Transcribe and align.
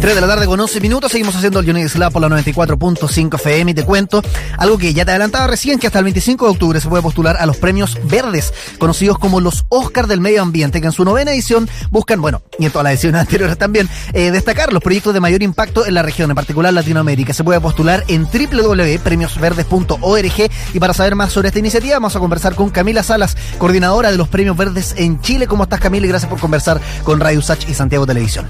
3 0.00 0.14
de 0.14 0.20
la 0.20 0.28
tarde 0.28 0.46
con 0.46 0.60
11 0.60 0.80
minutos, 0.80 1.10
seguimos 1.10 1.34
haciendo 1.34 1.58
el 1.58 1.68
Unity 1.68 1.98
Lab 1.98 2.12
por 2.12 2.22
la 2.22 2.28
94.5 2.28 3.34
FM 3.34 3.72
y 3.72 3.74
te 3.74 3.84
cuento 3.84 4.22
algo 4.56 4.78
que 4.78 4.94
ya 4.94 5.04
te 5.04 5.10
adelantaba 5.10 5.48
recién, 5.48 5.80
que 5.80 5.88
hasta 5.88 5.98
el 5.98 6.04
25 6.04 6.44
de 6.44 6.50
octubre 6.52 6.80
se 6.80 6.88
puede 6.88 7.02
postular 7.02 7.36
a 7.36 7.46
los 7.46 7.56
premios 7.56 7.98
verdes, 8.04 8.54
conocidos 8.78 9.18
como 9.18 9.40
los 9.40 9.64
Oscar 9.70 10.06
del 10.06 10.20
Medio 10.20 10.42
Ambiente, 10.42 10.80
que 10.80 10.86
en 10.86 10.92
su 10.92 11.04
novena 11.04 11.32
edición 11.32 11.68
buscan, 11.90 12.20
bueno, 12.20 12.42
y 12.60 12.66
en 12.66 12.70
todas 12.70 12.84
las 12.84 12.92
ediciones 12.92 13.20
anteriores 13.22 13.58
también, 13.58 13.88
eh, 14.12 14.30
destacar 14.30 14.72
los 14.72 14.80
proyectos 14.82 15.14
de 15.14 15.20
mayor 15.20 15.42
impacto 15.42 15.84
en 15.84 15.94
la 15.94 16.02
región, 16.02 16.30
en 16.30 16.36
particular 16.36 16.72
Latinoamérica. 16.72 17.32
Se 17.32 17.42
puede 17.42 17.60
postular 17.60 18.04
en 18.06 18.24
www.premiosverdes.org 18.24 20.50
y 20.74 20.78
para 20.78 20.94
saber 20.94 21.16
más 21.16 21.32
sobre 21.32 21.48
esta 21.48 21.58
iniciativa 21.58 21.94
vamos 21.94 22.14
a 22.14 22.20
conversar 22.20 22.54
con 22.54 22.70
Camila 22.70 23.02
Salas, 23.02 23.36
coordinadora 23.58 24.12
de 24.12 24.16
los 24.16 24.28
premios 24.28 24.56
verdes 24.56 24.94
en 24.96 25.20
Chile. 25.20 25.48
¿Cómo 25.48 25.64
estás 25.64 25.80
Camila? 25.80 26.06
Y 26.06 26.08
gracias 26.08 26.30
por 26.30 26.38
conversar 26.38 26.80
con 27.02 27.18
Radio 27.18 27.42
Sach 27.42 27.68
y 27.68 27.74
Santiago 27.74 28.06
Televisión. 28.06 28.46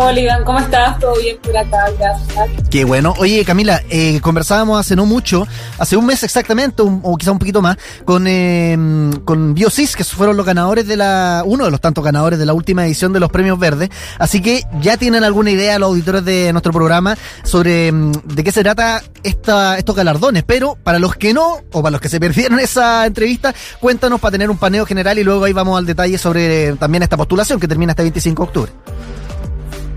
Hola 0.00 0.44
¿cómo 0.44 0.60
estás? 0.60 0.96
¿Todo 1.00 1.12
bien 1.20 1.36
por 1.42 1.56
acá? 1.56 1.90
Gracias. 1.98 2.50
Qué 2.70 2.84
bueno. 2.84 3.14
Oye, 3.18 3.44
Camila, 3.44 3.82
eh, 3.90 4.20
conversábamos 4.20 4.78
hace 4.78 4.94
no 4.94 5.06
mucho, 5.06 5.44
hace 5.76 5.96
un 5.96 6.06
mes 6.06 6.22
exactamente, 6.22 6.84
o 6.84 7.16
quizá 7.16 7.32
un 7.32 7.40
poquito 7.40 7.60
más, 7.60 7.78
con, 8.04 8.28
eh, 8.28 8.78
con 9.24 9.54
Biosis, 9.54 9.96
que 9.96 10.04
fueron 10.04 10.36
los 10.36 10.46
ganadores 10.46 10.86
de 10.86 10.96
la, 10.96 11.42
uno 11.44 11.64
de 11.64 11.72
los 11.72 11.80
tantos 11.80 12.04
ganadores 12.04 12.38
de 12.38 12.46
la 12.46 12.52
última 12.52 12.86
edición 12.86 13.12
de 13.12 13.18
los 13.18 13.28
Premios 13.28 13.58
Verdes. 13.58 13.90
Así 14.20 14.40
que 14.40 14.62
ya 14.80 14.96
tienen 14.98 15.24
alguna 15.24 15.50
idea 15.50 15.80
los 15.80 15.88
auditores 15.88 16.24
de 16.24 16.52
nuestro 16.52 16.72
programa 16.72 17.18
sobre 17.42 17.90
mm, 17.90 18.12
de 18.22 18.44
qué 18.44 18.52
se 18.52 18.62
trata 18.62 19.02
esta, 19.24 19.78
estos 19.78 19.96
galardones. 19.96 20.44
Pero 20.44 20.78
para 20.80 21.00
los 21.00 21.16
que 21.16 21.34
no, 21.34 21.56
o 21.72 21.82
para 21.82 21.90
los 21.90 22.00
que 22.00 22.08
se 22.08 22.20
perdieron 22.20 22.60
esa 22.60 23.04
entrevista, 23.04 23.52
cuéntanos 23.80 24.20
para 24.20 24.30
tener 24.30 24.48
un 24.48 24.58
paneo 24.58 24.86
general 24.86 25.18
y 25.18 25.24
luego 25.24 25.42
ahí 25.42 25.52
vamos 25.52 25.76
al 25.76 25.86
detalle 25.86 26.18
sobre 26.18 26.74
también 26.74 27.02
esta 27.02 27.16
postulación 27.16 27.58
que 27.58 27.66
termina 27.66 27.90
este 27.90 28.02
25 28.02 28.42
de 28.44 28.46
octubre. 28.46 28.72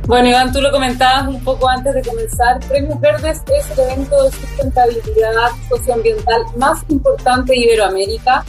Bueno, 0.07 0.29
Iván, 0.29 0.51
tú 0.51 0.59
lo 0.61 0.71
comentabas 0.71 1.27
un 1.27 1.41
poco 1.43 1.69
antes 1.69 1.93
de 1.93 2.01
comenzar. 2.01 2.59
Premios 2.67 2.99
Verdes 2.99 3.41
es 3.47 3.77
el 3.77 3.91
evento 3.91 4.23
de 4.23 4.31
sustentabilidad 4.31 5.49
socioambiental 5.69 6.41
más 6.57 6.83
importante 6.89 7.53
de 7.53 7.59
Iberoamérica. 7.59 8.43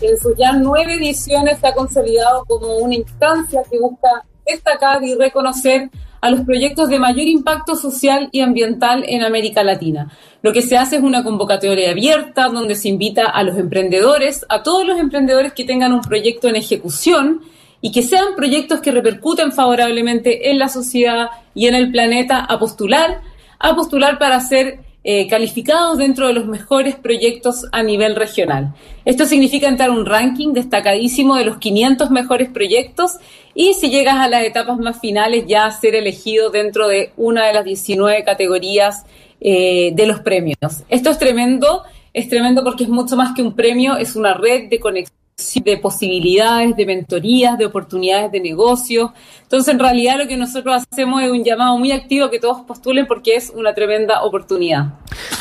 En 0.00 0.18
sus 0.18 0.36
ya 0.36 0.52
nueve 0.52 0.94
ediciones 0.94 1.58
se 1.60 1.66
ha 1.68 1.74
consolidado 1.74 2.44
como 2.46 2.78
una 2.78 2.94
instancia 2.94 3.62
que 3.70 3.78
busca 3.78 4.08
destacar 4.46 5.02
y 5.04 5.14
reconocer 5.14 5.90
a 6.20 6.30
los 6.30 6.40
proyectos 6.40 6.88
de 6.88 6.98
mayor 6.98 7.26
impacto 7.26 7.76
social 7.76 8.30
y 8.32 8.40
ambiental 8.40 9.04
en 9.06 9.22
América 9.22 9.62
Latina. 9.62 10.10
Lo 10.40 10.54
que 10.54 10.62
se 10.62 10.78
hace 10.78 10.96
es 10.96 11.02
una 11.02 11.22
convocatoria 11.22 11.90
abierta 11.90 12.48
donde 12.48 12.74
se 12.74 12.88
invita 12.88 13.26
a 13.26 13.42
los 13.42 13.58
emprendedores, 13.58 14.46
a 14.48 14.62
todos 14.62 14.86
los 14.86 14.98
emprendedores 14.98 15.52
que 15.52 15.64
tengan 15.64 15.92
un 15.92 16.00
proyecto 16.00 16.48
en 16.48 16.56
ejecución, 16.56 17.42
y 17.84 17.92
que 17.92 18.00
sean 18.00 18.34
proyectos 18.34 18.80
que 18.80 18.92
repercuten 18.92 19.52
favorablemente 19.52 20.50
en 20.50 20.58
la 20.58 20.70
sociedad 20.70 21.28
y 21.54 21.66
en 21.66 21.74
el 21.74 21.92
planeta 21.92 22.40
a 22.40 22.58
postular, 22.58 23.20
a 23.58 23.76
postular 23.76 24.18
para 24.18 24.40
ser 24.40 24.78
eh, 25.04 25.28
calificados 25.28 25.98
dentro 25.98 26.26
de 26.26 26.32
los 26.32 26.46
mejores 26.46 26.94
proyectos 26.94 27.66
a 27.72 27.82
nivel 27.82 28.16
regional. 28.16 28.74
Esto 29.04 29.26
significa 29.26 29.68
entrar 29.68 29.90
un 29.90 30.06
ranking 30.06 30.54
destacadísimo 30.54 31.36
de 31.36 31.44
los 31.44 31.58
500 31.58 32.10
mejores 32.10 32.48
proyectos 32.48 33.18
y 33.54 33.74
si 33.74 33.90
llegas 33.90 34.16
a 34.16 34.30
las 34.30 34.44
etapas 34.44 34.78
más 34.78 34.98
finales 34.98 35.44
ya 35.46 35.70
ser 35.70 35.94
elegido 35.94 36.48
dentro 36.48 36.88
de 36.88 37.12
una 37.18 37.48
de 37.48 37.52
las 37.52 37.66
19 37.66 38.24
categorías 38.24 39.04
eh, 39.42 39.90
de 39.94 40.06
los 40.06 40.20
premios. 40.20 40.56
Esto 40.88 41.10
es 41.10 41.18
tremendo, 41.18 41.82
es 42.14 42.30
tremendo 42.30 42.64
porque 42.64 42.84
es 42.84 42.88
mucho 42.88 43.14
más 43.14 43.34
que 43.34 43.42
un 43.42 43.54
premio, 43.54 43.98
es 43.98 44.16
una 44.16 44.32
red 44.32 44.70
de 44.70 44.80
conexión 44.80 45.23
de 45.36 45.78
posibilidades, 45.78 46.76
de 46.76 46.86
mentorías, 46.86 47.58
de 47.58 47.66
oportunidades 47.66 48.30
de 48.30 48.38
negocio. 48.38 49.12
Entonces, 49.42 49.74
en 49.74 49.80
realidad 49.80 50.16
lo 50.16 50.28
que 50.28 50.36
nosotros 50.36 50.84
hacemos 50.90 51.22
es 51.22 51.30
un 51.30 51.42
llamado 51.42 51.76
muy 51.76 51.90
activo 51.90 52.30
que 52.30 52.38
todos 52.38 52.62
postulen 52.62 53.06
porque 53.08 53.34
es 53.34 53.50
una 53.54 53.74
tremenda 53.74 54.22
oportunidad. 54.22 54.94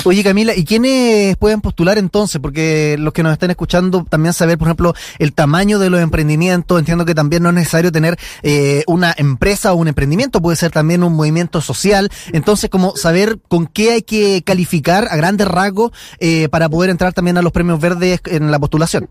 Oye, 0.04 0.24
Camila, 0.24 0.56
¿y 0.56 0.66
quiénes 0.66 1.38
pueden 1.38 1.62
postular 1.62 2.00
entonces? 2.00 2.42
Porque 2.42 2.96
los 2.98 3.14
que 3.14 3.22
nos 3.22 3.34
están 3.34 3.52
escuchando 3.52 4.04
también 4.10 4.34
saber, 4.34 4.58
por 4.58 4.68
ejemplo, 4.68 4.94
el 5.20 5.34
tamaño 5.34 5.78
de 5.78 5.92
los 5.92 6.02
emprendimientos. 6.02 6.80
Entiendo 6.80 7.06
que 7.06 7.14
también 7.14 7.44
no 7.44 7.50
es 7.50 7.56
necesario 7.56 7.92
tener 7.92 8.18
eh, 8.42 8.84
una 8.88 9.14
empresa 9.16 9.74
o 9.74 9.76
un 9.76 9.88
emprendimiento, 9.88 10.42
puede 10.42 10.58
ser 10.58 10.72
también 10.72 11.04
un 11.04 11.14
movimiento 11.14 11.62
social. 11.62 12.10
Entonces, 12.32 12.72
como 12.72 12.96
saber 12.96 13.38
con 13.48 13.68
qué 13.68 13.92
hay 13.92 14.02
que 14.02 14.42
calificar 14.44 15.08
a 15.12 15.16
grandes 15.18 15.48
rasgos 15.48 15.92
eh, 16.20 16.50
para 16.50 16.68
poder 16.68 16.90
entrar 16.90 17.14
también 17.14 17.38
a 17.38 17.44
los 17.44 17.52
premios 17.52 17.80
verdes 17.80 18.22
en 18.26 18.50
la 18.50 18.58
postulación. 18.58 19.08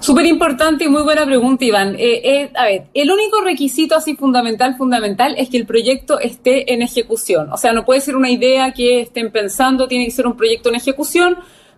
Súper 0.00 0.26
importante 0.26 0.84
y 0.84 0.88
muy 0.88 1.02
buena 1.02 1.24
pregunta, 1.24 1.64
Iván. 1.64 1.94
Eh, 1.94 2.20
eh, 2.24 2.50
a 2.54 2.64
ver, 2.64 2.84
el 2.92 3.10
único 3.10 3.40
requisito 3.40 3.94
así 3.94 4.16
fundamental, 4.16 4.76
fundamental, 4.76 5.34
es 5.38 5.48
que 5.48 5.56
el 5.56 5.66
proyecto 5.66 6.18
esté 6.18 6.72
en 6.74 6.82
ejecución. 6.82 7.52
O 7.52 7.56
sea, 7.56 7.72
no 7.72 7.84
puede 7.84 8.00
ser 8.00 8.16
una 8.16 8.30
idea 8.30 8.72
que 8.72 9.00
estén 9.02 9.30
pensando, 9.30 9.86
tiene 9.86 10.04
que 10.04 10.10
ser 10.10 10.26
un 10.26 10.36
proyecto 10.36 10.68
en 10.68 10.74
ejecución 10.74 11.36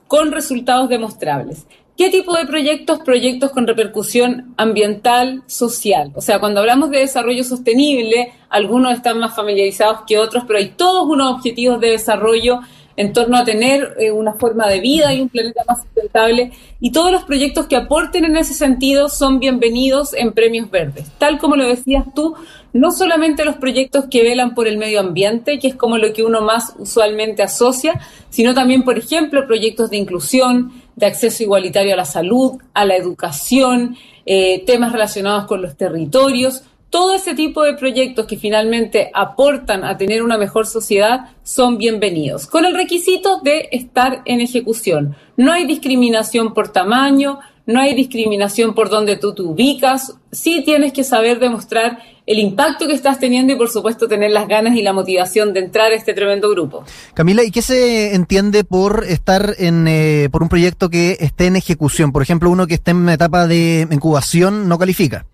con 0.08 0.32
resultados 0.32 0.88
demostrables. 0.88 1.66
¿Qué 1.96 2.10
tipo 2.10 2.34
de 2.36 2.44
proyectos? 2.44 2.98
Proyectos 3.00 3.52
con 3.52 3.68
repercusión 3.68 4.54
ambiental, 4.56 5.44
social. 5.46 6.10
O 6.16 6.20
sea, 6.20 6.40
cuando 6.40 6.58
hablamos 6.58 6.90
de 6.90 6.98
desarrollo 6.98 7.44
sostenible, 7.44 8.32
algunos 8.48 8.94
están 8.94 9.20
más 9.20 9.36
familiarizados 9.36 10.00
que 10.04 10.18
otros, 10.18 10.42
pero 10.44 10.58
hay 10.58 10.70
todos 10.70 11.06
unos 11.06 11.32
objetivos 11.34 11.78
de 11.80 11.90
desarrollo 11.90 12.60
en 12.96 13.12
torno 13.12 13.36
a 13.36 13.44
tener 13.44 13.94
eh, 13.98 14.10
una 14.10 14.34
forma 14.34 14.68
de 14.68 14.80
vida 14.80 15.12
y 15.12 15.20
un 15.20 15.28
planeta 15.28 15.62
más 15.66 15.82
sustentable. 15.82 16.52
Y 16.80 16.92
todos 16.92 17.10
los 17.10 17.24
proyectos 17.24 17.66
que 17.66 17.76
aporten 17.76 18.24
en 18.24 18.36
ese 18.36 18.54
sentido 18.54 19.08
son 19.08 19.40
bienvenidos 19.40 20.14
en 20.14 20.32
premios 20.32 20.70
verdes. 20.70 21.10
Tal 21.18 21.38
como 21.38 21.56
lo 21.56 21.66
decías 21.66 22.04
tú, 22.14 22.34
no 22.72 22.90
solamente 22.90 23.44
los 23.44 23.56
proyectos 23.56 24.06
que 24.10 24.22
velan 24.22 24.54
por 24.54 24.66
el 24.66 24.78
medio 24.78 25.00
ambiente, 25.00 25.58
que 25.58 25.68
es 25.68 25.74
como 25.74 25.98
lo 25.98 26.12
que 26.12 26.24
uno 26.24 26.40
más 26.40 26.74
usualmente 26.78 27.42
asocia, 27.42 28.00
sino 28.30 28.54
también, 28.54 28.82
por 28.82 28.98
ejemplo, 28.98 29.46
proyectos 29.46 29.90
de 29.90 29.96
inclusión, 29.96 30.72
de 30.96 31.06
acceso 31.06 31.42
igualitario 31.42 31.94
a 31.94 31.96
la 31.96 32.04
salud, 32.04 32.58
a 32.72 32.84
la 32.84 32.96
educación, 32.96 33.96
eh, 34.26 34.64
temas 34.64 34.92
relacionados 34.92 35.46
con 35.46 35.60
los 35.60 35.76
territorios 35.76 36.62
todo 36.94 37.12
ese 37.12 37.34
tipo 37.34 37.64
de 37.64 37.74
proyectos 37.74 38.24
que 38.24 38.36
finalmente 38.36 39.10
aportan 39.12 39.82
a 39.82 39.96
tener 39.98 40.22
una 40.22 40.38
mejor 40.38 40.64
sociedad 40.64 41.30
son 41.42 41.76
bienvenidos, 41.76 42.46
con 42.46 42.64
el 42.64 42.72
requisito 42.72 43.40
de 43.42 43.68
estar 43.72 44.22
en 44.26 44.40
ejecución. 44.40 45.16
No 45.36 45.50
hay 45.50 45.66
discriminación 45.66 46.54
por 46.54 46.68
tamaño, 46.68 47.40
no 47.66 47.80
hay 47.80 47.96
discriminación 47.96 48.74
por 48.74 48.90
donde 48.90 49.16
tú 49.16 49.34
te 49.34 49.42
ubicas, 49.42 50.14
sí 50.30 50.62
tienes 50.64 50.92
que 50.92 51.02
saber 51.02 51.40
demostrar 51.40 51.98
el 52.26 52.38
impacto 52.38 52.86
que 52.86 52.94
estás 52.94 53.18
teniendo 53.18 53.54
y 53.54 53.56
por 53.56 53.70
supuesto 53.70 54.06
tener 54.06 54.30
las 54.30 54.46
ganas 54.46 54.76
y 54.76 54.82
la 54.82 54.92
motivación 54.92 55.52
de 55.52 55.64
entrar 55.64 55.90
a 55.90 55.96
este 55.96 56.14
tremendo 56.14 56.48
grupo. 56.48 56.84
Camila, 57.12 57.42
¿y 57.42 57.50
qué 57.50 57.62
se 57.62 58.14
entiende 58.14 58.62
por 58.62 59.04
estar 59.08 59.56
en 59.58 59.88
eh, 59.88 60.28
por 60.30 60.44
un 60.44 60.48
proyecto 60.48 60.90
que 60.90 61.16
esté 61.18 61.46
en 61.46 61.56
ejecución? 61.56 62.12
Por 62.12 62.22
ejemplo, 62.22 62.50
uno 62.50 62.68
que 62.68 62.74
esté 62.74 62.92
en 62.92 63.08
etapa 63.08 63.48
de 63.48 63.88
incubación 63.90 64.68
no 64.68 64.78
califica. 64.78 65.26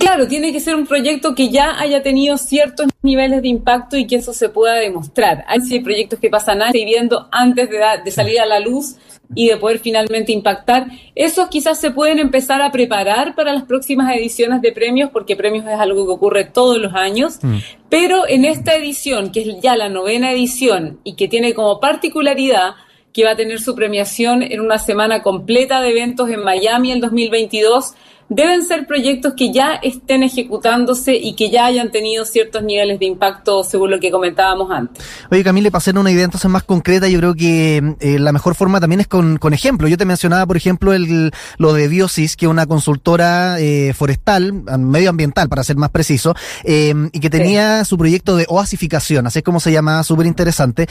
Claro, 0.00 0.26
tiene 0.26 0.50
que 0.50 0.60
ser 0.60 0.74
un 0.76 0.86
proyecto 0.86 1.34
que 1.34 1.50
ya 1.50 1.78
haya 1.78 2.02
tenido 2.02 2.38
ciertos 2.38 2.86
niveles 3.02 3.42
de 3.42 3.48
impacto 3.48 3.98
y 3.98 4.06
que 4.06 4.16
eso 4.16 4.32
se 4.32 4.48
pueda 4.48 4.74
demostrar. 4.76 5.44
Hay 5.46 5.60
proyectos 5.80 6.18
que 6.18 6.30
pasan 6.30 6.62
años 6.62 6.72
viviendo 6.72 7.28
antes 7.30 7.68
de, 7.68 7.78
de 8.02 8.10
salir 8.10 8.40
a 8.40 8.46
la 8.46 8.60
luz 8.60 8.96
y 9.34 9.48
de 9.48 9.58
poder 9.58 9.78
finalmente 9.78 10.32
impactar. 10.32 10.86
Esos 11.14 11.48
quizás 11.48 11.78
se 11.78 11.90
pueden 11.90 12.18
empezar 12.18 12.62
a 12.62 12.72
preparar 12.72 13.34
para 13.34 13.52
las 13.52 13.64
próximas 13.64 14.14
ediciones 14.16 14.62
de 14.62 14.72
premios, 14.72 15.10
porque 15.10 15.36
premios 15.36 15.66
es 15.66 15.78
algo 15.78 16.06
que 16.06 16.12
ocurre 16.12 16.44
todos 16.44 16.78
los 16.78 16.94
años. 16.94 17.38
Mm. 17.42 17.58
Pero 17.90 18.26
en 18.26 18.46
esta 18.46 18.74
edición, 18.74 19.30
que 19.30 19.42
es 19.42 19.60
ya 19.60 19.76
la 19.76 19.90
novena 19.90 20.32
edición 20.32 20.98
y 21.04 21.14
que 21.14 21.28
tiene 21.28 21.52
como 21.52 21.78
particularidad 21.78 22.74
que 23.12 23.24
va 23.24 23.32
a 23.32 23.36
tener 23.36 23.60
su 23.60 23.74
premiación 23.74 24.42
en 24.42 24.60
una 24.60 24.78
semana 24.78 25.22
completa 25.22 25.80
de 25.82 25.90
eventos 25.90 26.30
en 26.30 26.42
Miami 26.42 26.92
el 26.92 27.00
2022, 27.00 27.94
deben 28.30 28.64
ser 28.64 28.86
proyectos 28.86 29.34
que 29.36 29.52
ya 29.52 29.74
estén 29.74 30.22
ejecutándose 30.22 31.16
y 31.16 31.34
que 31.34 31.50
ya 31.50 31.66
hayan 31.66 31.90
tenido 31.90 32.24
ciertos 32.24 32.62
niveles 32.62 33.00
de 33.00 33.06
impacto 33.06 33.64
según 33.64 33.90
lo 33.90 33.98
que 33.98 34.12
comentábamos 34.12 34.70
antes. 34.70 35.04
Oye, 35.30 35.42
Camille, 35.42 35.70
para 35.70 35.78
hacer 35.78 35.98
una 35.98 36.12
idea 36.12 36.24
entonces 36.24 36.48
más 36.48 36.62
concreta, 36.62 37.08
yo 37.08 37.18
creo 37.18 37.34
que 37.34 37.96
eh, 37.98 38.18
la 38.20 38.32
mejor 38.32 38.54
forma 38.54 38.80
también 38.80 39.00
es 39.00 39.08
con, 39.08 39.36
con 39.38 39.52
ejemplos. 39.52 39.90
Yo 39.90 39.98
te 39.98 40.04
mencionaba, 40.04 40.46
por 40.46 40.56
ejemplo, 40.56 40.92
el, 40.92 41.32
lo 41.58 41.72
de 41.72 41.88
Biosis, 41.88 42.36
que 42.36 42.46
es 42.46 42.50
una 42.50 42.66
consultora 42.66 43.58
eh, 43.58 43.92
forestal, 43.94 44.52
medioambiental, 44.78 45.48
para 45.48 45.64
ser 45.64 45.76
más 45.76 45.90
preciso, 45.90 46.34
eh, 46.62 46.94
y 47.12 47.18
que 47.18 47.30
tenía 47.30 47.84
su 47.84 47.98
proyecto 47.98 48.36
de 48.36 48.46
oasificación, 48.48 49.26
así 49.26 49.40
es 49.40 49.44
como 49.44 49.58
se 49.58 49.72
llama, 49.72 50.04
súper 50.04 50.26
interesante. 50.26 50.86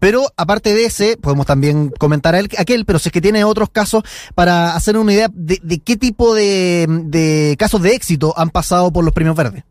pero 0.00 0.24
aparte 0.36 0.74
de 0.74 0.86
ese, 0.86 1.16
podemos 1.16 1.46
también 1.46 1.90
comentar 1.90 2.34
a 2.34 2.40
él, 2.40 2.48
aquel, 2.58 2.84
pero 2.84 2.98
si 2.98 3.08
es 3.08 3.12
que 3.12 3.20
tiene 3.20 3.44
otros 3.44 3.70
casos 3.70 4.02
para 4.34 4.74
hacer 4.74 4.98
una 4.98 5.12
idea 5.12 5.28
de, 5.32 5.60
de 5.62 5.78
qué 5.78 5.96
tipo 5.96 6.34
de 6.34 6.71
de, 6.88 7.56
casos 7.58 7.82
de 7.82 7.94
éxito 7.94 8.34
han 8.36 8.50
pasado 8.50 8.92
por 8.92 9.04
los 9.04 9.12
premios 9.12 9.36
verdes? 9.36 9.64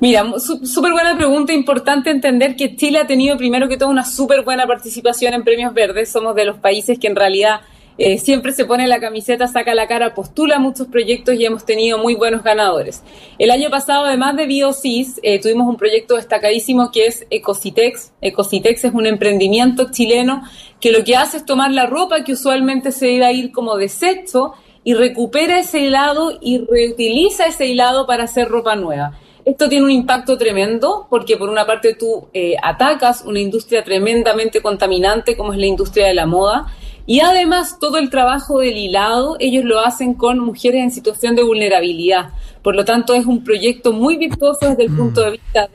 Mira, 0.00 0.24
súper 0.38 0.92
buena 0.92 1.16
pregunta. 1.16 1.52
Importante 1.52 2.10
entender 2.10 2.54
que 2.56 2.76
Chile 2.76 2.98
ha 2.98 3.06
tenido 3.06 3.36
primero 3.36 3.68
que 3.68 3.76
todo 3.76 3.88
una 3.88 4.04
súper 4.04 4.42
buena 4.42 4.66
participación 4.66 5.34
en 5.34 5.42
premios 5.42 5.74
verdes. 5.74 6.10
Somos 6.10 6.34
de 6.34 6.44
los 6.44 6.58
países 6.58 6.98
que 6.98 7.08
en 7.08 7.16
realidad 7.16 7.60
eh, 7.98 8.18
siempre 8.18 8.52
se 8.52 8.64
pone 8.64 8.86
la 8.86 9.00
camiseta, 9.00 9.48
saca 9.48 9.74
la 9.74 9.88
cara, 9.88 10.14
postula 10.14 10.60
muchos 10.60 10.86
proyectos 10.86 11.34
y 11.34 11.44
hemos 11.44 11.66
tenido 11.66 11.98
muy 11.98 12.14
buenos 12.14 12.44
ganadores. 12.44 13.02
El 13.40 13.50
año 13.50 13.70
pasado, 13.70 14.04
además 14.04 14.36
de 14.36 14.46
Biosis, 14.46 15.18
eh, 15.24 15.40
tuvimos 15.40 15.66
un 15.66 15.76
proyecto 15.76 16.14
destacadísimo 16.14 16.92
que 16.92 17.06
es 17.06 17.26
Ecositex. 17.28 18.12
Ecositex 18.20 18.84
es 18.84 18.94
un 18.94 19.06
emprendimiento 19.06 19.90
chileno 19.90 20.44
que 20.80 20.92
lo 20.92 21.02
que 21.02 21.16
hace 21.16 21.38
es 21.38 21.44
tomar 21.44 21.72
la 21.72 21.86
ropa 21.86 22.22
que 22.22 22.34
usualmente 22.34 22.92
se 22.92 23.10
iba 23.10 23.26
a 23.26 23.32
ir 23.32 23.50
como 23.50 23.76
desecho 23.76 24.52
y 24.88 24.94
recupera 24.94 25.58
ese 25.58 25.80
hilado 25.80 26.38
y 26.40 26.64
reutiliza 26.64 27.44
ese 27.44 27.66
hilado 27.66 28.06
para 28.06 28.24
hacer 28.24 28.48
ropa 28.48 28.74
nueva. 28.74 29.18
Esto 29.44 29.68
tiene 29.68 29.84
un 29.84 29.90
impacto 29.90 30.38
tremendo 30.38 31.06
porque 31.10 31.36
por 31.36 31.50
una 31.50 31.66
parte 31.66 31.92
tú 31.92 32.28
eh, 32.32 32.54
atacas 32.62 33.22
una 33.26 33.38
industria 33.38 33.84
tremendamente 33.84 34.62
contaminante 34.62 35.36
como 35.36 35.52
es 35.52 35.58
la 35.58 35.66
industria 35.66 36.06
de 36.06 36.14
la 36.14 36.24
moda 36.24 36.72
y 37.04 37.20
además 37.20 37.76
todo 37.78 37.98
el 37.98 38.08
trabajo 38.08 38.60
del 38.60 38.78
hilado 38.78 39.36
ellos 39.40 39.62
lo 39.66 39.80
hacen 39.80 40.14
con 40.14 40.38
mujeres 40.38 40.82
en 40.82 40.90
situación 40.90 41.36
de 41.36 41.42
vulnerabilidad. 41.42 42.30
Por 42.62 42.74
lo 42.74 42.86
tanto 42.86 43.12
es 43.12 43.26
un 43.26 43.44
proyecto 43.44 43.92
muy 43.92 44.16
virtuoso 44.16 44.70
desde 44.70 44.84
el 44.84 44.96
punto 44.96 45.20
de 45.20 45.30
vista 45.32 45.68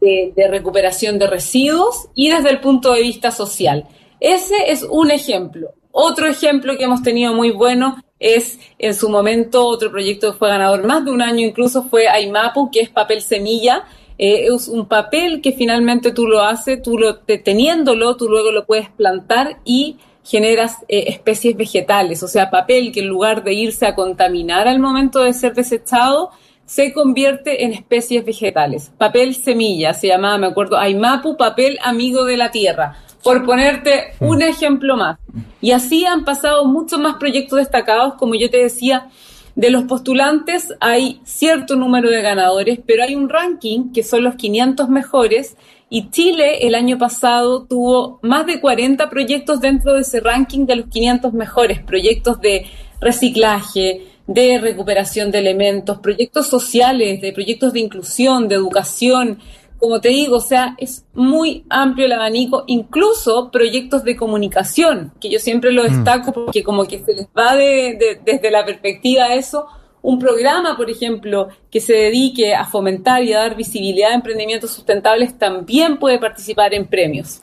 de, 0.00 0.48
recuperación 0.48 1.18
de 1.18 1.26
residuos 1.26 2.06
y 2.14 2.28
desde 2.30 2.50
el 2.50 2.60
punto 2.60 2.92
de 2.92 3.02
vista 3.02 3.32
social. 3.32 3.88
Ese 4.20 4.70
es 4.70 4.84
un 4.88 5.10
ejemplo. 5.10 5.70
Otro 5.90 6.28
ejemplo 6.28 6.76
que 6.76 6.84
hemos 6.84 7.02
tenido 7.02 7.34
muy 7.34 7.50
bueno 7.50 7.96
es 8.24 8.58
en 8.78 8.94
su 8.94 9.10
momento 9.10 9.66
otro 9.66 9.90
proyecto 9.90 10.32
que 10.32 10.38
fue 10.38 10.48
ganador 10.48 10.82
más 10.84 11.04
de 11.04 11.10
un 11.10 11.20
año 11.20 11.46
incluso 11.46 11.82
fue 11.82 12.08
Aimapu, 12.08 12.70
que 12.70 12.80
es 12.80 12.88
papel 12.88 13.20
semilla. 13.20 13.84
Eh, 14.16 14.46
es 14.46 14.68
un 14.68 14.86
papel 14.86 15.42
que 15.42 15.52
finalmente 15.52 16.12
tú 16.12 16.26
lo 16.26 16.40
haces, 16.42 16.80
tú 16.80 16.96
lo 16.96 17.18
teniéndolo, 17.18 18.16
tú 18.16 18.28
luego 18.28 18.50
lo 18.50 18.64
puedes 18.64 18.88
plantar 18.88 19.58
y 19.64 19.98
generas 20.24 20.78
eh, 20.88 21.04
especies 21.08 21.54
vegetales, 21.54 22.22
o 22.22 22.28
sea, 22.28 22.50
papel 22.50 22.92
que 22.92 23.00
en 23.00 23.08
lugar 23.08 23.44
de 23.44 23.52
irse 23.52 23.86
a 23.86 23.94
contaminar 23.94 24.66
al 24.68 24.80
momento 24.80 25.22
de 25.22 25.34
ser 25.34 25.52
desechado, 25.52 26.30
se 26.64 26.94
convierte 26.94 27.64
en 27.64 27.72
especies 27.72 28.24
vegetales. 28.24 28.90
Papel 28.96 29.34
semilla, 29.34 29.92
se 29.92 30.06
llamaba, 30.06 30.38
me 30.38 30.46
acuerdo, 30.46 30.78
Aimapu, 30.78 31.36
papel 31.36 31.78
amigo 31.82 32.24
de 32.24 32.38
la 32.38 32.50
tierra, 32.50 32.96
por 33.24 33.44
ponerte 33.44 34.12
un 34.20 34.42
ejemplo 34.42 34.96
más. 34.96 35.18
Y 35.60 35.72
así 35.72 36.04
han 36.04 36.24
pasado 36.24 36.66
muchos 36.66 37.00
más 37.00 37.16
proyectos 37.16 37.58
destacados, 37.58 38.14
como 38.14 38.34
yo 38.34 38.50
te 38.50 38.58
decía, 38.58 39.08
de 39.56 39.70
los 39.70 39.84
postulantes 39.84 40.74
hay 40.80 41.20
cierto 41.24 41.74
número 41.74 42.10
de 42.10 42.22
ganadores, 42.22 42.80
pero 42.86 43.02
hay 43.02 43.14
un 43.14 43.28
ranking 43.28 43.92
que 43.92 44.02
son 44.02 44.24
los 44.24 44.34
500 44.34 44.88
mejores 44.88 45.56
y 45.88 46.10
Chile 46.10 46.66
el 46.66 46.74
año 46.74 46.98
pasado 46.98 47.64
tuvo 47.64 48.18
más 48.22 48.46
de 48.46 48.60
40 48.60 49.08
proyectos 49.08 49.60
dentro 49.60 49.94
de 49.94 50.00
ese 50.00 50.20
ranking 50.20 50.66
de 50.66 50.76
los 50.76 50.86
500 50.86 51.32
mejores, 51.32 51.80
proyectos 51.80 52.40
de 52.40 52.66
reciclaje, 53.00 54.08
de 54.26 54.58
recuperación 54.58 55.30
de 55.30 55.38
elementos, 55.38 55.98
proyectos 55.98 56.46
sociales, 56.46 57.20
de 57.20 57.32
proyectos 57.32 57.72
de 57.72 57.80
inclusión, 57.80 58.48
de 58.48 58.56
educación. 58.56 59.38
Como 59.78 60.00
te 60.00 60.08
digo, 60.08 60.36
o 60.36 60.40
sea, 60.40 60.74
es 60.78 61.04
muy 61.12 61.64
amplio 61.68 62.06
el 62.06 62.12
abanico, 62.12 62.64
incluso 62.66 63.50
proyectos 63.50 64.04
de 64.04 64.16
comunicación, 64.16 65.12
que 65.20 65.28
yo 65.28 65.38
siempre 65.38 65.72
lo 65.72 65.82
mm. 65.82 65.86
destaco 65.86 66.32
porque 66.32 66.62
como 66.62 66.84
que 66.86 67.04
se 67.04 67.14
les 67.14 67.26
va 67.36 67.54
de, 67.54 68.20
desde 68.24 68.50
la 68.50 68.64
perspectiva 68.64 69.28
de 69.28 69.36
eso, 69.36 69.66
un 70.00 70.18
programa, 70.18 70.76
por 70.76 70.90
ejemplo, 70.90 71.48
que 71.70 71.80
se 71.80 71.94
dedique 71.94 72.54
a 72.54 72.66
fomentar 72.66 73.24
y 73.24 73.32
a 73.32 73.38
dar 73.38 73.56
visibilidad 73.56 74.10
a 74.10 74.14
emprendimientos 74.14 74.70
sustentables 74.70 75.38
también 75.38 75.98
puede 75.98 76.18
participar 76.18 76.74
en 76.74 76.86
premios. 76.86 77.40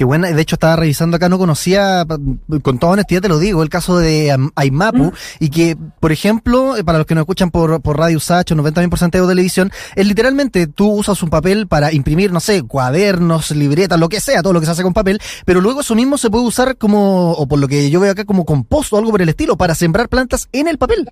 Qué 0.00 0.06
buena, 0.06 0.32
de 0.32 0.40
hecho 0.40 0.56
estaba 0.56 0.76
revisando 0.76 1.18
acá, 1.18 1.28
no 1.28 1.36
conocía, 1.36 2.06
con 2.62 2.78
toda 2.78 2.94
honestidad 2.94 3.20
te 3.20 3.28
lo 3.28 3.38
digo, 3.38 3.62
el 3.62 3.68
caso 3.68 3.98
de 3.98 4.34
Aimapu, 4.54 5.08
mm. 5.08 5.12
y 5.40 5.50
que, 5.50 5.76
por 5.76 6.10
ejemplo, 6.10 6.74
eh, 6.78 6.84
para 6.84 6.96
los 6.96 7.06
que 7.06 7.14
nos 7.14 7.20
escuchan 7.20 7.50
por, 7.50 7.82
por 7.82 7.98
Radio 7.98 8.18
Sacho, 8.18 8.56
90% 8.56 9.10
de 9.10 9.28
televisión, 9.28 9.70
es 9.94 10.06
literalmente 10.06 10.66
tú 10.68 10.90
usas 10.90 11.22
un 11.22 11.28
papel 11.28 11.66
para 11.66 11.92
imprimir, 11.92 12.32
no 12.32 12.40
sé, 12.40 12.62
cuadernos, 12.62 13.50
libretas, 13.50 14.00
lo 14.00 14.08
que 14.08 14.20
sea, 14.20 14.40
todo 14.40 14.54
lo 14.54 14.60
que 14.60 14.64
se 14.64 14.72
hace 14.72 14.82
con 14.82 14.94
papel, 14.94 15.20
pero 15.44 15.60
luego 15.60 15.82
eso 15.82 15.94
mismo 15.94 16.16
se 16.16 16.30
puede 16.30 16.46
usar 16.46 16.78
como, 16.78 17.32
o 17.32 17.46
por 17.46 17.58
lo 17.58 17.68
que 17.68 17.90
yo 17.90 18.00
veo 18.00 18.12
acá, 18.12 18.24
como 18.24 18.46
composto 18.46 18.96
o 18.96 18.98
algo 18.98 19.10
por 19.10 19.20
el 19.20 19.28
estilo, 19.28 19.58
para 19.58 19.74
sembrar 19.74 20.08
plantas 20.08 20.48
en 20.52 20.66
el 20.66 20.78
papel. 20.78 21.10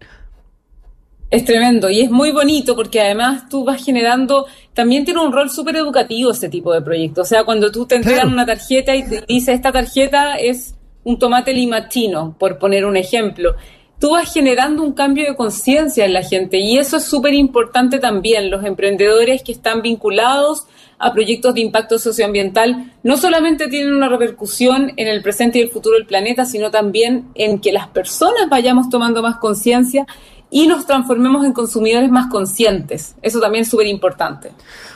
Es 1.30 1.44
tremendo 1.44 1.90
y 1.90 2.00
es 2.00 2.10
muy 2.10 2.32
bonito 2.32 2.74
porque 2.74 3.02
además 3.02 3.50
tú 3.50 3.62
vas 3.62 3.84
generando, 3.84 4.46
también 4.72 5.04
tiene 5.04 5.20
un 5.20 5.30
rol 5.30 5.50
súper 5.50 5.76
educativo 5.76 6.30
este 6.30 6.48
tipo 6.48 6.72
de 6.72 6.80
proyecto. 6.80 7.20
O 7.20 7.24
sea, 7.26 7.44
cuando 7.44 7.70
tú 7.70 7.86
te 7.86 7.96
entregan 7.96 8.32
una 8.32 8.46
tarjeta 8.46 8.96
y 8.96 9.06
te 9.06 9.24
dice 9.28 9.52
esta 9.52 9.70
tarjeta 9.70 10.36
es 10.36 10.74
un 11.04 11.18
tomate 11.18 11.52
limachino, 11.52 12.34
por 12.38 12.58
poner 12.58 12.86
un 12.86 12.96
ejemplo, 12.96 13.56
tú 13.98 14.12
vas 14.12 14.32
generando 14.32 14.82
un 14.82 14.92
cambio 14.92 15.26
de 15.26 15.36
conciencia 15.36 16.06
en 16.06 16.14
la 16.14 16.22
gente 16.22 16.58
y 16.58 16.78
eso 16.78 16.96
es 16.96 17.04
súper 17.04 17.34
importante 17.34 17.98
también. 17.98 18.50
Los 18.50 18.64
emprendedores 18.64 19.42
que 19.42 19.52
están 19.52 19.82
vinculados 19.82 20.64
a 20.98 21.12
proyectos 21.12 21.54
de 21.54 21.60
impacto 21.60 21.98
socioambiental 21.98 22.92
no 23.02 23.16
solamente 23.16 23.68
tienen 23.68 23.94
una 23.94 24.08
repercusión 24.08 24.92
en 24.96 25.08
el 25.08 25.22
presente 25.22 25.58
y 25.58 25.62
el 25.62 25.70
futuro 25.70 25.96
del 25.96 26.06
planeta, 26.06 26.44
sino 26.44 26.70
también 26.70 27.28
en 27.34 27.60
que 27.60 27.72
las 27.72 27.88
personas 27.88 28.48
vayamos 28.48 28.88
tomando 28.88 29.22
más 29.22 29.36
conciencia 29.36 30.06
y 30.50 30.66
nos 30.66 30.86
transformemos 30.86 31.44
en 31.44 31.52
consumidores 31.52 32.10
más 32.10 32.28
conscientes. 32.30 33.14
Eso 33.22 33.40
también 33.40 33.62
es 33.62 33.68
súper 33.68 33.86
importante. 33.86 34.52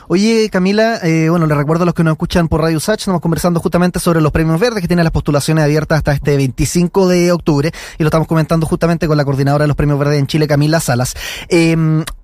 Oye, 0.07 0.49
Camila, 0.51 0.99
eh, 1.03 1.29
bueno, 1.29 1.47
le 1.47 1.55
recuerdo 1.55 1.83
a 1.83 1.85
los 1.85 1.95
que 1.95 2.03
nos 2.03 2.13
escuchan 2.13 2.47
por 2.47 2.61
Radio 2.61 2.79
Sach, 2.79 2.99
estamos 2.99 3.21
conversando 3.21 3.59
justamente 3.59 3.99
sobre 3.99 4.21
los 4.21 4.31
premios 4.31 4.59
verdes 4.59 4.81
que 4.81 4.87
tienen 4.87 5.05
las 5.05 5.13
postulaciones 5.13 5.63
abiertas 5.63 5.99
hasta 5.99 6.13
este 6.13 6.35
25 6.35 7.07
de 7.07 7.31
octubre 7.31 7.71
y 7.97 8.03
lo 8.03 8.07
estamos 8.07 8.27
comentando 8.27 8.65
justamente 8.65 9.07
con 9.07 9.17
la 9.17 9.25
coordinadora 9.25 9.63
de 9.63 9.67
los 9.67 9.77
premios 9.77 9.99
verdes 9.99 10.19
en 10.19 10.27
Chile, 10.27 10.47
Camila 10.47 10.79
Salas. 10.79 11.15
Eh, 11.49 11.75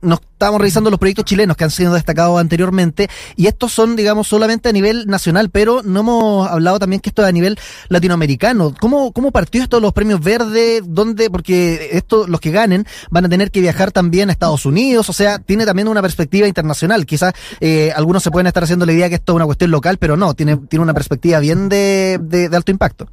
nos 0.02 0.20
estamos 0.40 0.62
revisando 0.62 0.90
los 0.90 1.00
proyectos 1.00 1.26
chilenos 1.26 1.58
que 1.58 1.66
han 1.66 1.70
sido 1.70 1.94
destacados 1.94 2.40
anteriormente 2.40 3.10
y 3.36 3.48
estos 3.48 3.74
son, 3.74 3.98
digamos, 3.98 4.26
solamente 4.26 4.70
a 4.70 4.72
nivel 4.72 5.06
nacional, 5.06 5.50
pero 5.50 5.82
no 5.84 6.00
hemos 6.00 6.50
hablado 6.50 6.80
también 6.80 7.02
que 7.02 7.10
esto 7.10 7.24
es 7.24 7.28
a 7.28 7.32
nivel 7.34 7.60
latinoamericano. 7.90 8.74
¿Cómo, 8.80 9.12
cómo 9.12 9.32
partió 9.32 9.62
esto 9.62 9.76
de 9.76 9.82
los 9.82 9.92
premios 9.92 10.22
verdes? 10.22 10.82
¿Dónde? 10.86 11.30
Porque 11.30 11.90
esto, 11.92 12.26
los 12.26 12.40
que 12.40 12.52
ganen 12.52 12.88
van 13.10 13.26
a 13.26 13.30
tener 13.30 13.52
que 13.52 13.60
viajar 13.60 13.92
también 13.92 14.30
a 14.30 14.32
Estados 14.32 14.66
Unidos, 14.66 15.10
o 15.10 15.14
sea, 15.14 15.40
tiene 15.40 15.66
también 15.66 15.90
una 15.90 16.02
perspectiva 16.02 16.48
internacional. 16.48 17.06
Quizás 17.06 17.34
eh, 17.60 17.92
algunos 17.94 18.24
se 18.24 18.32
pueden 18.32 18.48
estar 18.48 18.64
haciendo 18.64 18.86
la 18.86 18.94
idea 18.94 19.10
que 19.10 19.16
esto 19.16 19.34
es 19.34 19.36
una 19.36 19.46
cuestión 19.46 19.72
local, 19.72 19.98
pero 19.98 20.16
no, 20.16 20.36
tiene, 20.36 20.56
tiene 20.56 20.84
una 20.84 20.94
perspectiva 20.94 21.40
bien 21.40 21.68
de, 21.68 22.18
de 22.22 22.56
alto 22.56 22.72
impacto. 22.72 23.10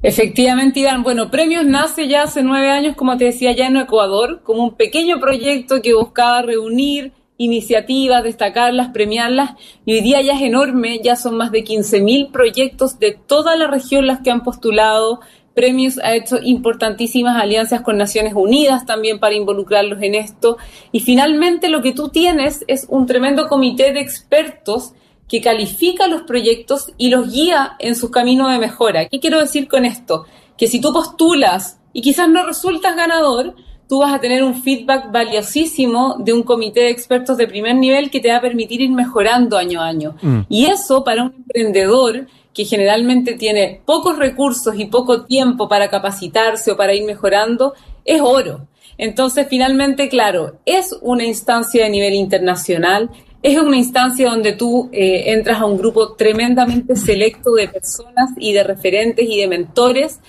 Efectivamente, 0.00 0.80
Iván. 0.80 1.02
Bueno, 1.02 1.28
Premios 1.30 1.66
nace 1.66 2.06
ya 2.06 2.22
hace 2.22 2.44
nueve 2.44 2.70
años, 2.70 2.94
como 2.94 3.16
te 3.16 3.24
decía, 3.24 3.52
ya 3.52 3.66
en 3.66 3.76
Ecuador, 3.76 4.42
como 4.44 4.62
un 4.62 4.74
pequeño 4.74 5.18
proyecto 5.18 5.82
que 5.82 5.94
buscaba 5.94 6.42
reunir 6.42 7.12
iniciativas, 7.36 8.22
destacarlas, 8.22 8.90
premiarlas, 8.90 9.52
y 9.84 9.94
hoy 9.94 10.00
día 10.00 10.20
ya 10.20 10.34
es 10.34 10.42
enorme, 10.42 11.00
ya 11.02 11.16
son 11.16 11.36
más 11.36 11.50
de 11.50 11.64
15.000 11.64 12.30
proyectos 12.30 12.98
de 12.98 13.12
toda 13.12 13.56
la 13.56 13.66
región 13.66 14.06
las 14.06 14.20
que 14.20 14.30
han 14.30 14.42
postulado, 14.42 15.20
premios, 15.54 15.98
ha 15.98 16.14
hecho 16.14 16.38
importantísimas 16.40 17.40
alianzas 17.40 17.80
con 17.80 17.96
Naciones 17.96 18.34
Unidas 18.36 18.86
también 18.86 19.18
para 19.18 19.34
involucrarlos 19.34 20.00
en 20.02 20.14
esto, 20.14 20.58
y 20.92 21.00
finalmente 21.00 21.68
lo 21.68 21.82
que 21.82 21.92
tú 21.92 22.08
tienes 22.08 22.64
es 22.68 22.86
un 22.88 23.06
tremendo 23.06 23.48
comité 23.48 23.92
de 23.92 24.00
expertos 24.00 24.94
que 25.28 25.40
califica 25.40 26.08
los 26.08 26.22
proyectos 26.22 26.92
y 26.96 27.10
los 27.10 27.30
guía 27.30 27.76
en 27.78 27.94
su 27.94 28.10
camino 28.10 28.48
de 28.48 28.58
mejora. 28.58 29.08
¿Qué 29.08 29.20
quiero 29.20 29.38
decir 29.38 29.68
con 29.68 29.84
esto? 29.84 30.24
Que 30.56 30.66
si 30.66 30.80
tú 30.80 30.92
postulas 30.92 31.78
y 31.92 32.00
quizás 32.00 32.28
no 32.28 32.46
resultas 32.46 32.96
ganador, 32.96 33.54
tú 33.88 34.00
vas 34.00 34.14
a 34.14 34.20
tener 34.20 34.42
un 34.42 34.62
feedback 34.62 35.10
valiosísimo 35.12 36.16
de 36.18 36.32
un 36.32 36.42
comité 36.42 36.80
de 36.80 36.90
expertos 36.90 37.36
de 37.36 37.46
primer 37.46 37.74
nivel 37.76 38.10
que 38.10 38.20
te 38.20 38.30
va 38.30 38.36
a 38.36 38.40
permitir 38.40 38.80
ir 38.80 38.90
mejorando 38.90 39.56
año 39.56 39.80
a 39.80 39.86
año. 39.86 40.16
Mm. 40.20 40.40
Y 40.48 40.66
eso 40.66 41.04
para 41.04 41.24
un 41.24 41.34
emprendedor 41.34 42.26
que 42.52 42.64
generalmente 42.64 43.34
tiene 43.34 43.82
pocos 43.84 44.18
recursos 44.18 44.74
y 44.78 44.86
poco 44.86 45.24
tiempo 45.24 45.68
para 45.68 45.88
capacitarse 45.88 46.72
o 46.72 46.76
para 46.76 46.94
ir 46.94 47.04
mejorando, 47.04 47.74
es 48.04 48.20
oro. 48.20 48.66
Entonces, 48.98 49.46
finalmente, 49.48 50.08
claro, 50.08 50.58
es 50.66 50.96
una 51.00 51.24
instancia 51.24 51.84
de 51.84 51.90
nivel 51.90 52.14
internacional, 52.14 53.10
es 53.42 53.56
una 53.58 53.76
instancia 53.76 54.30
donde 54.30 54.52
tú 54.52 54.88
eh, 54.92 55.32
entras 55.32 55.60
a 55.60 55.66
un 55.66 55.78
grupo 55.78 56.14
tremendamente 56.14 56.96
selecto 56.96 57.52
de 57.54 57.68
personas 57.68 58.30
y 58.36 58.52
de 58.52 58.64
referentes 58.64 59.28
y 59.28 59.38
de 59.38 59.46
mentores 59.46 60.20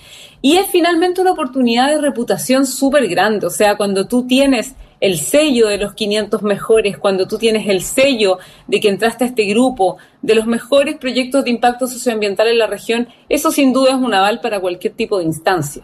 y 0.42 0.56
es 0.56 0.66
finalmente 0.70 1.20
una 1.20 1.32
oportunidad 1.32 1.88
de 1.88 2.00
reputación 2.00 2.66
súper 2.66 3.08
grande. 3.08 3.46
O 3.46 3.50
sea, 3.50 3.76
cuando 3.76 4.06
tú 4.06 4.26
tienes 4.26 4.74
el 5.00 5.18
sello 5.18 5.66
de 5.66 5.78
los 5.78 5.94
500 5.94 6.42
mejores, 6.42 6.98
cuando 6.98 7.26
tú 7.26 7.36
tienes 7.36 7.66
el 7.68 7.82
sello 7.82 8.38
de 8.66 8.80
que 8.80 8.88
entraste 8.88 9.24
a 9.24 9.26
este 9.26 9.44
grupo, 9.44 9.96
de 10.22 10.34
los 10.34 10.46
mejores 10.46 10.96
proyectos 10.96 11.44
de 11.44 11.50
impacto 11.50 11.86
socioambiental 11.86 12.48
en 12.48 12.58
la 12.58 12.66
región, 12.66 13.08
eso 13.28 13.50
sin 13.50 13.72
duda 13.72 13.90
es 13.90 13.96
un 13.96 14.14
aval 14.14 14.40
para 14.40 14.60
cualquier 14.60 14.94
tipo 14.94 15.18
de 15.18 15.24
instancia. 15.24 15.82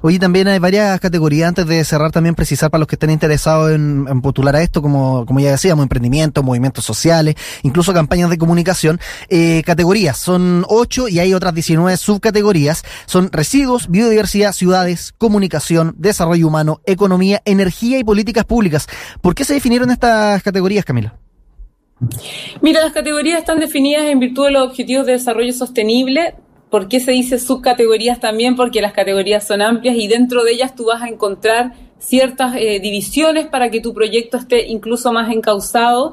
Oye, 0.00 0.18
también 0.18 0.48
hay 0.48 0.58
varias 0.58 0.98
categorías, 1.00 1.48
antes 1.48 1.66
de 1.66 1.84
cerrar 1.84 2.12
también 2.12 2.34
precisar 2.34 2.70
para 2.70 2.80
los 2.80 2.88
que 2.88 2.96
estén 2.96 3.10
interesados 3.10 3.72
en, 3.72 4.20
postular 4.22 4.56
a 4.56 4.62
esto, 4.62 4.82
como, 4.82 5.26
como 5.26 5.40
ya 5.40 5.50
decíamos, 5.50 5.82
emprendimiento, 5.82 6.42
movimientos 6.42 6.84
sociales, 6.84 7.34
incluso 7.62 7.92
campañas 7.92 8.30
de 8.30 8.38
comunicación. 8.38 9.00
Eh, 9.28 9.62
categorías, 9.64 10.16
son 10.16 10.64
ocho 10.68 11.08
y 11.08 11.18
hay 11.18 11.34
otras 11.34 11.54
19 11.54 11.96
subcategorías. 11.96 12.82
Son 13.06 13.30
residuos, 13.32 13.88
biodiversidad, 13.90 14.52
ciudades, 14.52 15.14
comunicación, 15.18 15.94
desarrollo 15.98 16.46
humano, 16.46 16.80
economía, 16.86 17.42
energía 17.44 17.98
y 17.98 18.04
políticas 18.04 18.44
públicas. 18.44 18.86
¿Por 19.20 19.34
qué 19.34 19.44
se 19.44 19.54
definieron 19.54 19.90
estas 19.90 20.42
categorías, 20.42 20.84
Camila? 20.84 21.14
Mira, 22.62 22.80
las 22.80 22.92
categorías 22.92 23.40
están 23.40 23.58
definidas 23.58 24.04
en 24.04 24.20
virtud 24.20 24.46
de 24.46 24.52
los 24.52 24.68
objetivos 24.68 25.06
de 25.06 25.12
desarrollo 25.12 25.52
sostenible 25.52 26.34
¿Por 26.70 26.88
qué 26.88 27.00
se 27.00 27.12
dice 27.12 27.38
subcategorías 27.38 28.20
también? 28.20 28.56
Porque 28.56 28.82
las 28.82 28.92
categorías 28.92 29.46
son 29.46 29.62
amplias 29.62 29.96
y 29.96 30.06
dentro 30.06 30.44
de 30.44 30.52
ellas 30.52 30.74
tú 30.74 30.86
vas 30.86 31.02
a 31.02 31.08
encontrar 31.08 31.72
ciertas 31.98 32.54
eh, 32.56 32.78
divisiones 32.80 33.46
para 33.46 33.70
que 33.70 33.80
tu 33.80 33.94
proyecto 33.94 34.36
esté 34.36 34.66
incluso 34.68 35.12
más 35.12 35.32
encauzado. 35.32 36.12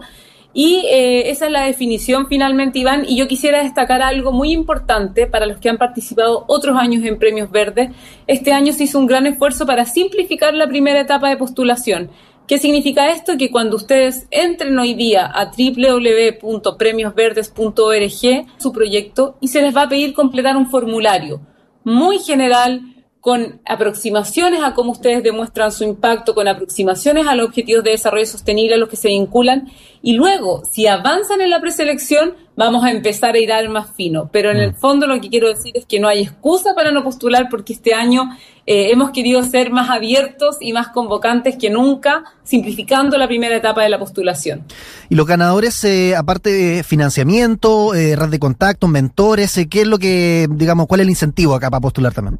Y 0.53 0.85
eh, 0.89 1.29
esa 1.31 1.47
es 1.47 1.51
la 1.51 1.65
definición 1.65 2.27
finalmente, 2.27 2.79
Iván. 2.79 3.03
Y 3.05 3.17
yo 3.17 3.27
quisiera 3.27 3.61
destacar 3.61 4.01
algo 4.01 4.31
muy 4.31 4.53
importante 4.53 5.27
para 5.27 5.45
los 5.45 5.57
que 5.57 5.67
han 5.67 5.77
participado 5.77 6.45
otros 6.47 6.77
años 6.77 7.03
en 7.03 7.19
Premios 7.19 7.51
Verdes. 7.51 7.91
Este 8.25 8.53
año 8.53 8.71
se 8.71 8.85
hizo 8.85 8.97
un 8.97 9.05
gran 9.05 9.27
esfuerzo 9.27 9.65
para 9.65 9.83
simplificar 9.83 10.53
la 10.53 10.67
primera 10.67 11.01
etapa 11.01 11.27
de 11.27 11.35
postulación. 11.35 12.09
¿Qué 12.47 12.59
significa 12.59 13.09
esto? 13.09 13.37
Que 13.37 13.49
cuando 13.49 13.75
ustedes 13.75 14.27
entren 14.29 14.77
hoy 14.77 14.93
día 14.93 15.25
a 15.25 15.45
www.premiosverdes.org, 15.45 18.45
su 18.57 18.71
proyecto, 18.71 19.35
y 19.41 19.47
se 19.47 19.63
les 19.63 19.75
va 19.75 19.81
a 19.83 19.89
pedir 19.89 20.13
completar 20.13 20.55
un 20.55 20.69
formulario 20.69 21.41
muy 21.83 22.19
general, 22.19 22.81
con 23.25 23.59
aproximaciones 23.65 24.61
a 24.63 24.75
cómo 24.75 24.91
ustedes 24.91 25.23
demuestran 25.23 25.71
su 25.71 25.83
impacto, 25.83 26.35
con 26.35 26.47
aproximaciones 26.47 27.25
a 27.25 27.33
los 27.33 27.47
objetivos 27.47 27.83
de 27.83 27.89
desarrollo 27.89 28.27
sostenible 28.27 28.75
a 28.75 28.77
los 28.77 28.87
que 28.87 28.97
se 28.97 29.07
vinculan. 29.07 29.67
Y 30.03 30.13
luego, 30.13 30.61
si 30.71 30.85
avanzan 30.85 31.41
en 31.41 31.49
la 31.49 31.59
preselección, 31.59 32.35
vamos 32.55 32.83
a 32.83 32.91
empezar 32.91 33.33
a 33.33 33.39
ir 33.39 33.51
al 33.51 33.69
más 33.69 33.87
fino. 33.95 34.29
Pero 34.31 34.51
en 34.51 34.57
el 34.57 34.73
mm. 34.73 34.75
fondo 34.75 35.07
lo 35.07 35.19
que 35.19 35.29
quiero 35.29 35.47
decir 35.47 35.75
es 35.75 35.87
que 35.87 35.99
no 35.99 36.07
hay 36.07 36.21
excusa 36.21 36.75
para 36.75 36.91
no 36.91 37.03
postular 37.03 37.47
porque 37.49 37.73
este 37.73 37.95
año 37.95 38.29
eh, 38.67 38.91
hemos 38.91 39.09
querido 39.09 39.41
ser 39.41 39.71
más 39.71 39.89
abiertos 39.89 40.57
y 40.61 40.71
más 40.71 40.89
convocantes 40.89 41.55
que 41.55 41.71
nunca, 41.71 42.25
simplificando 42.43 43.17
la 43.17 43.27
primera 43.27 43.55
etapa 43.55 43.81
de 43.81 43.89
la 43.89 43.97
postulación. 43.97 44.65
Y 45.09 45.15
los 45.15 45.25
ganadores, 45.25 45.83
eh, 45.83 46.15
aparte 46.15 46.51
de 46.51 46.83
financiamiento, 46.83 47.95
eh, 47.95 48.15
red 48.15 48.29
de 48.29 48.37
contacto, 48.37 48.87
mentores, 48.87 49.59
¿qué 49.67 49.81
es 49.81 49.87
lo 49.87 49.97
que, 49.97 50.45
digamos, 50.51 50.85
cuál 50.85 50.99
es 50.99 51.05
el 51.05 51.09
incentivo 51.09 51.55
acá 51.55 51.71
para 51.71 51.81
postular 51.81 52.13
también? 52.13 52.39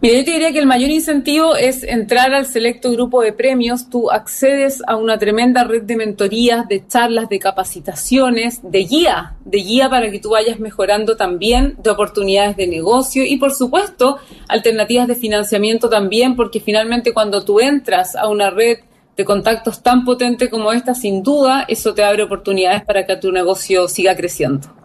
Mira, 0.00 0.18
yo 0.18 0.24
te 0.24 0.30
diría 0.30 0.52
que 0.52 0.60
el 0.60 0.66
mayor 0.66 0.90
incentivo 0.90 1.56
es 1.56 1.82
entrar 1.82 2.32
al 2.32 2.46
selecto 2.46 2.92
grupo 2.92 3.20
de 3.20 3.32
premios. 3.32 3.90
Tú 3.90 4.12
accedes 4.12 4.80
a 4.86 4.94
una 4.94 5.18
tremenda 5.18 5.64
red 5.64 5.82
de 5.82 5.96
mentorías, 5.96 6.68
de 6.68 6.86
charlas, 6.86 7.28
de 7.28 7.40
capacitaciones, 7.40 8.60
de 8.62 8.78
guía, 8.84 9.34
de 9.44 9.58
guía 9.58 9.90
para 9.90 10.08
que 10.12 10.20
tú 10.20 10.30
vayas 10.30 10.60
mejorando 10.60 11.16
también, 11.16 11.74
de 11.82 11.90
oportunidades 11.90 12.56
de 12.56 12.68
negocio 12.68 13.24
y, 13.24 13.38
por 13.38 13.52
supuesto, 13.52 14.18
alternativas 14.46 15.08
de 15.08 15.16
financiamiento 15.16 15.88
también, 15.88 16.36
porque 16.36 16.60
finalmente 16.60 17.12
cuando 17.12 17.44
tú 17.44 17.58
entras 17.58 18.14
a 18.14 18.28
una 18.28 18.50
red 18.50 18.78
de 19.16 19.24
contactos 19.24 19.82
tan 19.82 20.04
potente 20.04 20.48
como 20.48 20.70
esta, 20.70 20.94
sin 20.94 21.24
duda, 21.24 21.64
eso 21.66 21.92
te 21.92 22.04
abre 22.04 22.22
oportunidades 22.22 22.84
para 22.84 23.04
que 23.04 23.16
tu 23.16 23.32
negocio 23.32 23.88
siga 23.88 24.14
creciendo. 24.14 24.77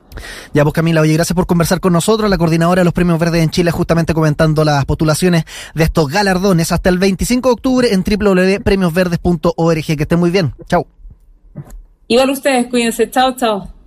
Ya, 0.54 0.64
pues 0.64 0.74
Camila, 0.74 1.02
oye, 1.02 1.14
gracias 1.14 1.36
por 1.36 1.46
conversar 1.46 1.80
con 1.80 1.94
nosotros, 1.94 2.30
la 2.30 2.38
coordinadora 2.38 2.82
de 2.82 2.86
los 2.86 2.94
Premios 2.94 3.20
Verdes 3.20 3.44
en 3.44 3.50
Chile, 3.50 3.72
justamente 3.72 4.14
comentando 4.14 4.64
las 4.64 4.86
postulaciones 4.86 5.46
de 5.74 5.84
estos 5.84 6.08
galardones 6.10 6.72
hasta 6.72 6.90
el 6.90 6.98
25 6.98 7.50
de 7.50 7.54
octubre 7.54 7.94
en 7.94 8.04
www.premiosverdes.org. 8.04 9.86
Que 9.86 10.04
estén 10.04 10.20
muy 10.20 10.32
bien. 10.32 10.54
Chao. 10.68 10.88
Igual 12.08 12.30
ustedes, 12.30 12.68
cuídense. 12.68 13.10
Chao, 13.10 13.36
chao. 13.36 13.83